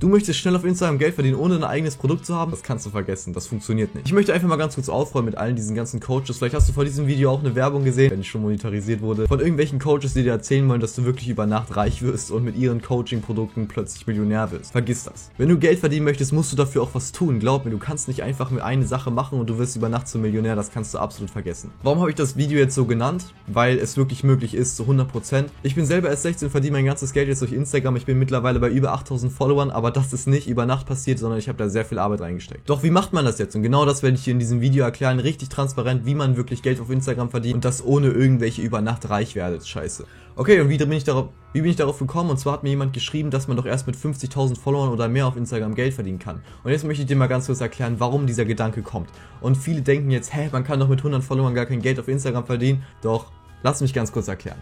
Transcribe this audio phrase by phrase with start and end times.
[0.00, 2.52] Du möchtest schnell auf Instagram Geld verdienen, ohne ein eigenes Produkt zu haben?
[2.52, 4.06] Das kannst du vergessen, das funktioniert nicht.
[4.06, 6.38] Ich möchte einfach mal ganz kurz aufräumen mit allen diesen ganzen Coaches.
[6.38, 9.26] Vielleicht hast du vor diesem Video auch eine Werbung gesehen, wenn ich schon monetarisiert wurde,
[9.26, 12.44] von irgendwelchen Coaches, die dir erzählen wollen, dass du wirklich über Nacht reich wirst und
[12.44, 14.70] mit ihren Coaching-Produkten plötzlich Millionär wirst.
[14.70, 15.32] Vergiss das.
[15.36, 17.40] Wenn du Geld verdienen möchtest, musst du dafür auch was tun.
[17.40, 20.06] Glaub mir, du kannst nicht einfach mit eine Sache machen und du wirst über Nacht
[20.06, 20.54] zum Millionär.
[20.54, 21.72] Das kannst du absolut vergessen.
[21.82, 23.34] Warum habe ich das Video jetzt so genannt?
[23.48, 25.46] Weil es wirklich möglich ist, zu 100%.
[25.64, 27.96] Ich bin selber erst 16, verdiene mein ganzes Geld jetzt durch Instagram.
[27.96, 31.38] Ich bin mittlerweile bei über 8000 Followern, aber das ist nicht über Nacht passiert, sondern
[31.38, 32.68] ich habe da sehr viel Arbeit reingesteckt.
[32.68, 33.54] Doch wie macht man das jetzt?
[33.56, 36.62] Und genau das werde ich hier in diesem Video erklären, richtig transparent, wie man wirklich
[36.62, 40.04] Geld auf Instagram verdient und das ohne irgendwelche über Nacht reich werdet Scheiße.
[40.36, 42.30] Okay, und wie bin ich darauf, wie bin ich darauf gekommen?
[42.30, 45.26] Und zwar hat mir jemand geschrieben, dass man doch erst mit 50.000 Followern oder mehr
[45.26, 46.42] auf Instagram Geld verdienen kann.
[46.62, 49.10] Und jetzt möchte ich dir mal ganz kurz erklären, warum dieser Gedanke kommt.
[49.40, 52.06] Und viele denken jetzt, hä, man kann doch mit 100 Followern gar kein Geld auf
[52.06, 52.84] Instagram verdienen.
[53.02, 53.32] Doch,
[53.64, 54.58] lass mich ganz kurz erklären.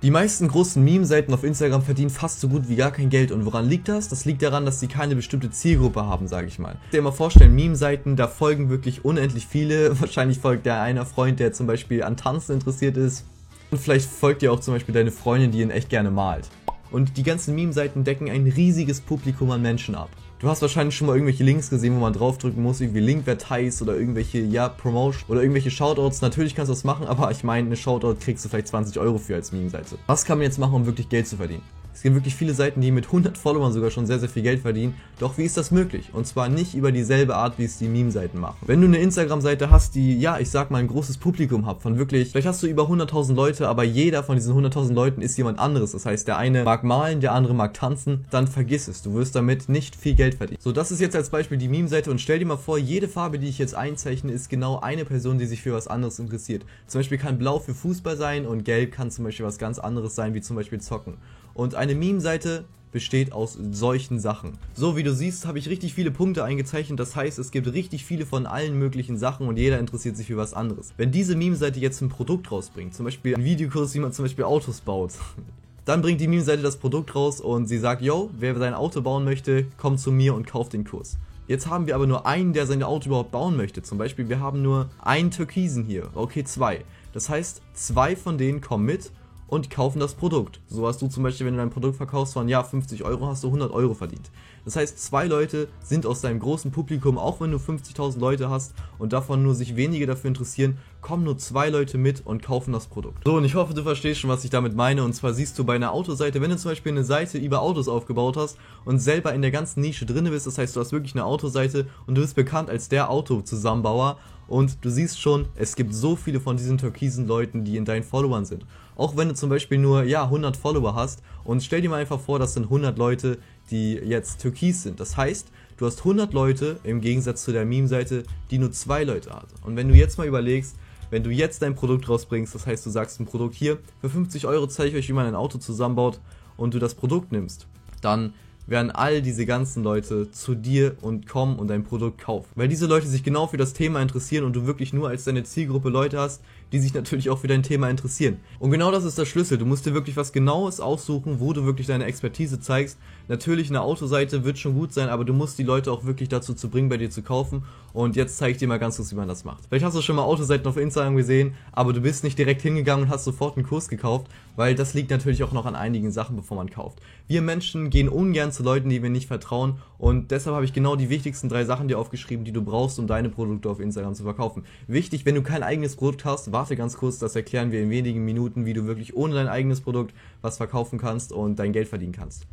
[0.00, 3.32] Die meisten großen Meme-Seiten auf Instagram verdienen fast so gut wie gar kein Geld.
[3.32, 4.08] Und woran liegt das?
[4.08, 6.76] Das liegt daran, dass sie keine bestimmte Zielgruppe haben, sage ich mal.
[6.84, 10.00] Ich dir mal vorstellen, Meme-Seiten, da folgen wirklich unendlich viele.
[10.00, 13.24] Wahrscheinlich folgt der einer Freund, der zum Beispiel an Tanzen interessiert ist.
[13.72, 16.48] Und vielleicht folgt dir auch zum Beispiel deine Freundin, die ihn echt gerne malt.
[16.92, 20.10] Und die ganzen Meme-Seiten decken ein riesiges Publikum an Menschen ab.
[20.40, 23.96] Du hast wahrscheinlich schon mal irgendwelche Links gesehen, wo man draufdrücken muss, irgendwie Link-Verteils oder
[23.96, 26.20] irgendwelche, ja, Promotion oder irgendwelche Shoutouts.
[26.20, 29.18] Natürlich kannst du das machen, aber ich meine, eine Shoutout kriegst du vielleicht 20 Euro
[29.18, 29.98] für als Meme-Seite.
[30.06, 31.62] Was kann man jetzt machen, um wirklich Geld zu verdienen?
[31.98, 34.60] Es gibt wirklich viele Seiten, die mit 100 Followern sogar schon sehr, sehr viel Geld
[34.60, 34.94] verdienen.
[35.18, 36.10] Doch wie ist das möglich?
[36.12, 38.58] Und zwar nicht über dieselbe Art, wie es die Meme-Seiten machen.
[38.64, 41.98] Wenn du eine Instagram-Seite hast, die, ja, ich sag mal, ein großes Publikum hat, von
[41.98, 45.58] wirklich, vielleicht hast du über 100.000 Leute, aber jeder von diesen 100.000 Leuten ist jemand
[45.58, 45.90] anderes.
[45.90, 49.02] Das heißt, der eine mag malen, der andere mag tanzen, dann vergiss es.
[49.02, 50.60] Du wirst damit nicht viel Geld verdienen.
[50.62, 53.40] So, das ist jetzt als Beispiel die Meme-Seite und stell dir mal vor, jede Farbe,
[53.40, 56.64] die ich jetzt einzeichne, ist genau eine Person, die sich für was anderes interessiert.
[56.86, 60.14] Zum Beispiel kann Blau für Fußball sein und Gelb kann zum Beispiel was ganz anderes
[60.14, 61.14] sein, wie zum Beispiel Zocken.
[61.58, 64.52] Und eine Meme-Seite besteht aus solchen Sachen.
[64.74, 67.00] So wie du siehst, habe ich richtig viele Punkte eingezeichnet.
[67.00, 70.36] Das heißt, es gibt richtig viele von allen möglichen Sachen und jeder interessiert sich für
[70.36, 70.92] was anderes.
[70.96, 74.44] Wenn diese Meme-Seite jetzt ein Produkt rausbringt, zum Beispiel ein Videokurs, wie man zum Beispiel
[74.44, 75.14] Autos baut,
[75.84, 79.24] dann bringt die Meme-Seite das Produkt raus und sie sagt, yo, wer sein Auto bauen
[79.24, 81.18] möchte, kommt zu mir und kauft den Kurs.
[81.48, 83.82] Jetzt haben wir aber nur einen, der sein Auto überhaupt bauen möchte.
[83.82, 86.08] Zum Beispiel, wir haben nur einen Türkisen hier.
[86.14, 86.84] Okay, zwei.
[87.12, 89.10] Das heißt, zwei von denen kommen mit
[89.48, 90.60] und kaufen das Produkt.
[90.68, 93.42] So hast du zum Beispiel, wenn du dein Produkt verkaufst von ja 50 Euro, hast
[93.42, 94.30] du 100 Euro verdient.
[94.68, 98.74] Das heißt, zwei Leute sind aus deinem großen Publikum, auch wenn du 50.000 Leute hast
[98.98, 102.86] und davon nur sich wenige dafür interessieren, kommen nur zwei Leute mit und kaufen das
[102.86, 103.24] Produkt.
[103.24, 105.04] So, und ich hoffe, du verstehst schon, was ich damit meine.
[105.04, 107.88] Und zwar siehst du bei einer Autoseite, wenn du zum Beispiel eine Seite über Autos
[107.88, 111.14] aufgebaut hast und selber in der ganzen Nische drin bist, das heißt, du hast wirklich
[111.14, 114.18] eine Autoseite und du bist bekannt als der Autozusammenbauer
[114.48, 118.02] und du siehst schon, es gibt so viele von diesen türkisen Leuten, die in deinen
[118.02, 118.66] Followern sind.
[118.96, 122.18] Auch wenn du zum Beispiel nur, ja, 100 Follower hast und stell dir mal einfach
[122.18, 123.38] vor, das sind 100 Leute,
[123.70, 125.00] die jetzt türkis sind.
[125.00, 129.30] Das heißt, du hast 100 Leute im Gegensatz zu der Meme-Seite, die nur zwei Leute
[129.30, 129.48] hat.
[129.64, 130.76] Und wenn du jetzt mal überlegst,
[131.10, 134.46] wenn du jetzt dein Produkt rausbringst, das heißt, du sagst ein Produkt hier, für 50
[134.46, 136.20] Euro zeige ich euch, wie man ein Auto zusammenbaut
[136.56, 137.66] und du das Produkt nimmst,
[138.02, 138.34] dann
[138.68, 142.48] werden all diese ganzen Leute zu dir und kommen und dein Produkt kaufen.
[142.54, 145.42] Weil diese Leute sich genau für das Thema interessieren und du wirklich nur als deine
[145.42, 146.42] Zielgruppe Leute hast,
[146.72, 148.38] die sich natürlich auch für dein Thema interessieren.
[148.58, 149.56] Und genau das ist der Schlüssel.
[149.56, 152.98] Du musst dir wirklich was Genaues aussuchen, wo du wirklich deine Expertise zeigst.
[153.26, 156.52] Natürlich eine Autoseite wird schon gut sein, aber du musst die Leute auch wirklich dazu
[156.52, 157.62] zu bringen, bei dir zu kaufen.
[157.94, 159.64] Und jetzt zeige ich dir mal ganz kurz, wie man das macht.
[159.68, 163.06] Vielleicht hast du schon mal Autoseiten auf Instagram gesehen, aber du bist nicht direkt hingegangen
[163.06, 164.26] und hast sofort einen Kurs gekauft,
[164.56, 167.00] weil das liegt natürlich auch noch an einigen Sachen, bevor man kauft.
[167.26, 170.96] Wir Menschen gehen ungern zu Leuten, die wir nicht vertrauen und deshalb habe ich genau
[170.96, 174.24] die wichtigsten drei Sachen dir aufgeschrieben, die du brauchst, um deine Produkte auf Instagram zu
[174.24, 174.64] verkaufen.
[174.88, 178.24] Wichtig, wenn du kein eigenes Produkt hast, warte ganz kurz, das erklären wir in wenigen
[178.24, 180.12] Minuten, wie du wirklich ohne dein eigenes Produkt
[180.42, 182.46] was verkaufen kannst und dein Geld verdienen kannst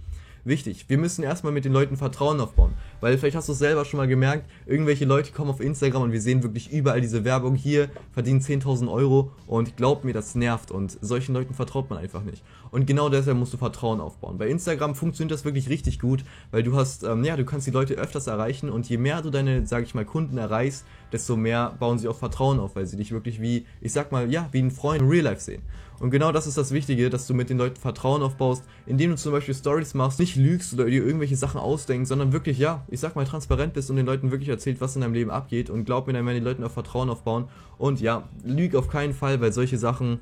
[0.45, 0.85] wichtig.
[0.88, 2.73] Wir müssen erstmal mit den Leuten Vertrauen aufbauen.
[3.01, 6.11] Weil vielleicht hast du es selber schon mal gemerkt, irgendwelche Leute kommen auf Instagram und
[6.11, 10.72] wir sehen wirklich überall diese Werbung hier, verdienen 10.000 Euro und glaub mir, das nervt
[10.72, 12.44] und solchen Leuten vertraut man einfach nicht.
[12.72, 14.38] Und genau deshalb musst du Vertrauen aufbauen.
[14.38, 17.72] Bei Instagram funktioniert das wirklich richtig gut, weil du hast, ähm, ja, du kannst die
[17.72, 21.75] Leute öfters erreichen und je mehr du deine, sag ich mal, Kunden erreichst, desto mehr
[21.80, 24.59] bauen sie auch Vertrauen auf, weil sie dich wirklich wie, ich sag mal, ja, wie
[24.59, 25.62] ein Freund in Real Life sehen.
[26.00, 29.18] Und genau das ist das Wichtige, dass du mit den Leuten Vertrauen aufbaust, indem du
[29.18, 33.00] zum Beispiel Stories machst, nicht lügst oder dir irgendwelche Sachen ausdenkst, sondern wirklich, ja, ich
[33.00, 35.69] sag mal, transparent bist und den Leuten wirklich erzählt, was in deinem Leben abgeht.
[35.69, 37.47] Und glaub mir, dann werden die Leute auch Vertrauen aufbauen.
[37.77, 40.19] Und ja, lüg auf keinen Fall, weil solche Sachen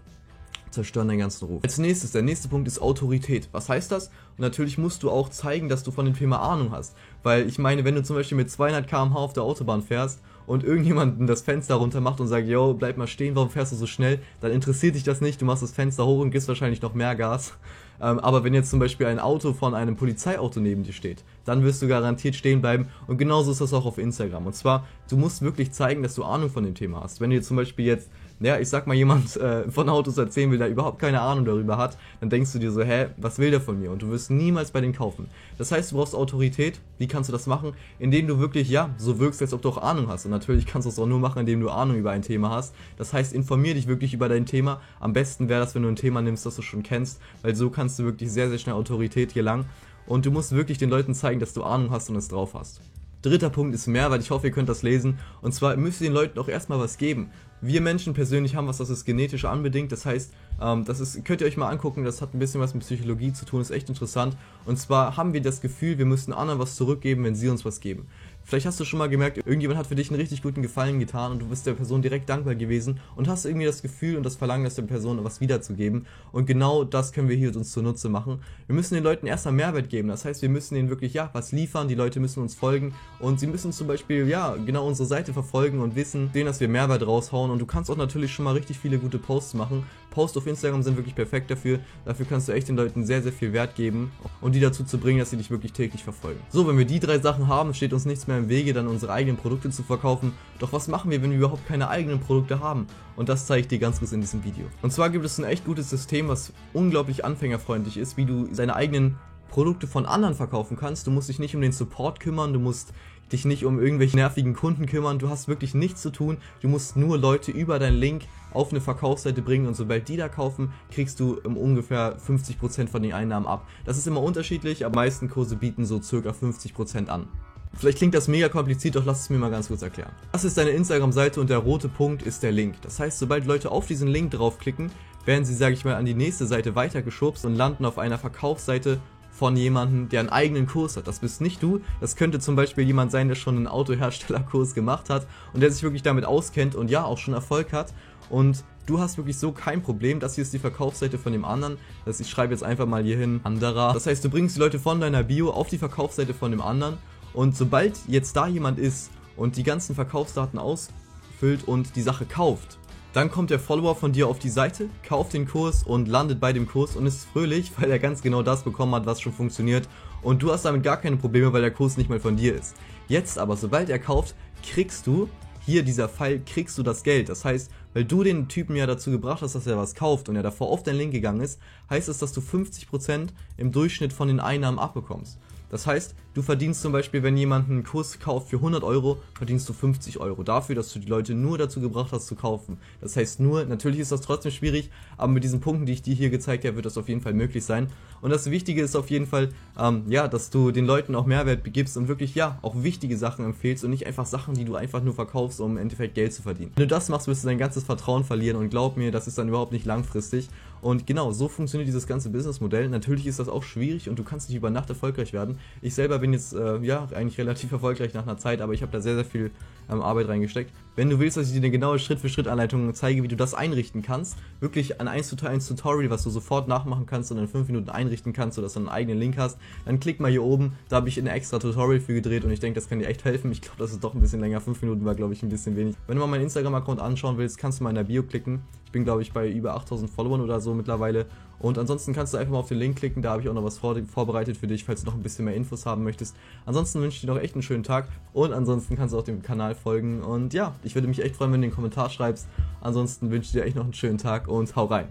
[0.73, 1.63] zerstören deinen ganzen Ruf.
[1.63, 3.49] Als nächstes, der nächste Punkt ist Autorität.
[3.51, 4.07] Was heißt das?
[4.07, 6.95] Und natürlich musst du auch zeigen, dass du von dem Thema Ahnung hast.
[7.21, 10.63] Weil ich meine, wenn du zum Beispiel mit 200 km/h auf der Autobahn fährst und
[10.63, 13.87] irgendjemanden das Fenster runter macht und sagt, yo, bleib mal stehen, warum fährst du so
[13.87, 14.19] schnell?
[14.41, 17.15] Dann interessiert dich das nicht, du machst das Fenster hoch und gibst wahrscheinlich noch mehr
[17.15, 17.53] Gas.
[18.01, 21.63] Ähm, aber wenn jetzt zum Beispiel ein Auto von einem Polizeiauto neben dir steht, dann
[21.63, 24.47] wirst du garantiert stehen bleiben und genauso ist das auch auf Instagram.
[24.47, 27.21] Und zwar, du musst wirklich zeigen, dass du Ahnung von dem Thema hast.
[27.21, 28.09] Wenn du zum Beispiel jetzt
[28.43, 31.77] ja, ich sag mal, jemand äh, von Autos erzählen will, der überhaupt keine Ahnung darüber
[31.77, 33.91] hat, dann denkst du dir so, hä, was will der von mir?
[33.91, 35.27] Und du wirst niemals bei denen kaufen.
[35.57, 36.79] Das heißt, du brauchst Autorität.
[36.97, 37.73] Wie kannst du das machen?
[37.99, 40.25] Indem du wirklich, ja, so wirkst, als ob du auch Ahnung hast.
[40.25, 42.75] Und natürlich kannst du es auch nur machen, indem du Ahnung über ein Thema hast.
[42.97, 44.81] Das heißt, informier dich wirklich über dein Thema.
[44.99, 47.69] Am besten wäre das, wenn du ein Thema nimmst, das du schon kennst, weil so
[47.69, 49.65] kannst du wirklich sehr, sehr schnell Autorität gelangen.
[50.05, 52.81] Und du musst wirklich den Leuten zeigen, dass du Ahnung hast und es drauf hast.
[53.23, 55.17] Dritter Punkt ist mehr, weil ich hoffe, ihr könnt das lesen.
[55.41, 57.31] Und zwar müsst ihr den Leuten auch erstmal was geben.
[57.61, 59.93] Wir Menschen persönlich haben was, das ist genetisch anbedingt.
[59.93, 62.73] Das heißt, ähm, das ist, könnt ihr euch mal angucken, das hat ein bisschen was
[62.73, 64.35] mit Psychologie zu tun, ist echt interessant.
[64.65, 67.79] Und zwar haben wir das Gefühl, wir müssen anderen was zurückgeben, wenn sie uns was
[67.79, 68.07] geben.
[68.45, 71.31] Vielleicht hast du schon mal gemerkt, irgendjemand hat für dich einen richtig guten Gefallen getan
[71.31, 74.35] und du bist der Person direkt dankbar gewesen und hast irgendwie das Gefühl und das
[74.35, 76.05] Verlangen, dass der Person was wiederzugeben.
[76.31, 78.41] Und genau das können wir hier uns zunutze machen.
[78.67, 80.09] Wir müssen den Leuten erstmal Mehrwert geben.
[80.09, 81.87] Das heißt, wir müssen ihnen wirklich, ja, was liefern.
[81.87, 85.79] Die Leute müssen uns folgen und sie müssen zum Beispiel, ja, genau unsere Seite verfolgen
[85.79, 87.49] und wissen, sehen, dass wir Mehrwert raushauen.
[87.49, 89.83] Und du kannst auch natürlich schon mal richtig viele gute Posts machen.
[90.13, 91.79] Posts auf Instagram sind wirklich perfekt dafür.
[92.05, 94.11] Dafür kannst du echt den Leuten sehr, sehr viel Wert geben
[94.41, 96.39] und die dazu zu bringen, dass sie dich wirklich täglich verfolgen.
[96.49, 99.11] So, wenn wir die drei Sachen haben, steht uns nichts mehr im Wege, dann unsere
[99.11, 100.33] eigenen Produkte zu verkaufen.
[100.59, 102.87] Doch was machen wir, wenn wir überhaupt keine eigenen Produkte haben?
[103.15, 104.65] Und das zeige ich dir ganz kurz in diesem Video.
[104.81, 108.75] Und zwar gibt es ein echt gutes System, was unglaublich anfängerfreundlich ist, wie du deine
[108.75, 109.17] eigenen
[109.49, 111.05] Produkte von anderen verkaufen kannst.
[111.05, 112.91] Du musst dich nicht um den Support kümmern, du musst
[113.31, 116.95] dich nicht um irgendwelche nervigen Kunden kümmern, du hast wirklich nichts zu tun, du musst
[116.95, 121.19] nur Leute über deinen Link auf eine Verkaufsseite bringen und sobald die da kaufen, kriegst
[121.19, 123.67] du um ungefähr 50% von den Einnahmen ab.
[123.85, 127.27] Das ist immer unterschiedlich, aber meisten Kurse bieten so circa 50% an.
[127.75, 130.11] Vielleicht klingt das mega kompliziert, doch lass es mir mal ganz kurz erklären.
[130.31, 132.75] Das ist deine Instagram-Seite und der rote Punkt ist der Link.
[132.83, 134.91] Das heißt, sobald Leute auf diesen Link draufklicken,
[135.25, 138.99] werden sie, sage ich mal, an die nächste Seite weitergeschubst und landen auf einer Verkaufsseite
[139.33, 141.07] von jemandem, der einen eigenen Kurs hat.
[141.07, 141.81] Das bist nicht du.
[141.99, 145.81] Das könnte zum Beispiel jemand sein, der schon einen Autoherstellerkurs gemacht hat und der sich
[145.83, 147.93] wirklich damit auskennt und ja auch schon Erfolg hat.
[148.29, 150.19] Und du hast wirklich so kein Problem.
[150.19, 151.77] Das hier ist die Verkaufsseite von dem anderen.
[152.05, 153.93] Das ich schreibe jetzt einfach mal hier hin anderer.
[153.93, 156.97] Das heißt, du bringst die Leute von deiner Bio auf die Verkaufsseite von dem anderen
[157.33, 162.77] und sobald jetzt da jemand ist und die ganzen Verkaufsdaten ausfüllt und die Sache kauft,
[163.13, 166.51] dann kommt der Follower von dir auf die Seite, kauft den Kurs und landet bei
[166.51, 169.87] dem Kurs und ist fröhlich, weil er ganz genau das bekommen hat, was schon funktioniert.
[170.23, 172.75] Und du hast damit gar keine Probleme, weil der Kurs nicht mal von dir ist.
[173.07, 174.33] Jetzt aber, sobald er kauft,
[174.63, 175.29] kriegst du,
[175.65, 177.29] hier dieser Pfeil, kriegst du das Geld.
[177.29, 180.35] Das heißt, weil du den Typen ja dazu gebracht hast, dass er was kauft und
[180.35, 184.27] er davor auf deinen Link gegangen ist, heißt es, dass du 50% im Durchschnitt von
[184.27, 185.37] den Einnahmen abbekommst.
[185.69, 189.67] Das heißt, du verdienst zum Beispiel, wenn jemand einen Kurs kauft für 100 Euro, verdienst
[189.69, 192.77] du 50 Euro dafür, dass du die Leute nur dazu gebracht hast zu kaufen.
[193.01, 196.15] Das heißt nur, natürlich ist das trotzdem schwierig, aber mit diesen Punkten, die ich dir
[196.15, 197.87] hier gezeigt habe, wird das auf jeden Fall möglich sein.
[198.21, 201.61] Und das Wichtige ist auf jeden Fall, ähm, ja, dass du den Leuten auch Mehrwert
[201.73, 205.03] gibst und wirklich, ja, auch wichtige Sachen empfehlst und nicht einfach Sachen, die du einfach
[205.03, 206.71] nur verkaufst, um im Endeffekt Geld zu verdienen.
[206.75, 209.37] Wenn du das machst, wirst du dein ganzes Vertrauen verlieren und glaub mir, das ist
[209.37, 210.47] dann überhaupt nicht langfristig.
[210.81, 212.89] Und genau, so funktioniert dieses ganze Businessmodell.
[212.89, 215.57] Natürlich ist das auch schwierig und du kannst nicht über Nacht erfolgreich werden.
[215.81, 218.93] Ich selber bin jetzt, äh, ja, eigentlich relativ erfolgreich nach einer Zeit, aber ich habe
[218.93, 219.51] da sehr, sehr viel
[219.89, 220.71] ähm, Arbeit reingesteckt.
[220.95, 224.37] Wenn du willst, dass ich dir eine genaue Schritt-für-Schritt-Anleitung zeige, wie du das einrichten kannst,
[224.59, 227.89] wirklich ein 1 zu 1 Tutorial, was du sofort nachmachen kannst und in 5 Minuten
[227.89, 231.09] einrichten kannst, sodass du einen eigenen Link hast, dann klick mal hier oben, da habe
[231.09, 233.51] ich ein extra Tutorial für gedreht und ich denke, das kann dir echt helfen.
[233.51, 235.75] Ich glaube, das ist doch ein bisschen länger, 5 Minuten war, glaube ich, ein bisschen
[235.75, 235.95] wenig.
[236.05, 238.61] Wenn du mal meinen Instagram-Account anschauen willst, kannst du mal in der Bio klicken.
[238.85, 241.25] Ich bin, glaube ich, bei über 8000 Followern oder so mittlerweile
[241.63, 243.63] und ansonsten kannst du einfach mal auf den Link klicken, da habe ich auch noch
[243.63, 246.35] was vor, vorbereitet für dich, falls du noch ein bisschen mehr Infos haben möchtest.
[246.65, 249.41] Ansonsten wünsche ich dir noch echt einen schönen Tag und ansonsten kannst du auch dem
[249.73, 250.21] Kanal folgen.
[250.21, 252.47] Und ja, ich würde mich echt freuen, wenn du einen Kommentar schreibst.
[252.81, 255.07] Ansonsten wünsche ich dir echt noch einen schönen Tag und hau rein.